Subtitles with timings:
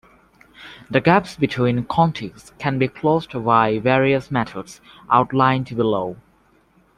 [0.89, 4.81] The gaps between contigs can be closed by various methods
[5.11, 6.17] outlined below.